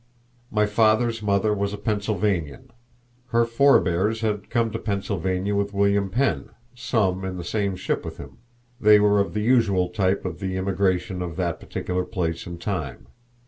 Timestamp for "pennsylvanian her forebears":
1.77-4.21